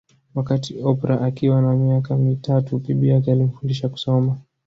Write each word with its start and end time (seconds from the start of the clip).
Wakati 0.35 0.83
Oprah 0.83 1.23
Akiwa 1.23 1.61
na 1.61 1.75
miaka 1.75 2.17
mitatu 2.17 2.79
bibi 2.79 3.09
yake 3.09 3.31
alimfundisha 3.31 3.89
kusoma 3.89 4.37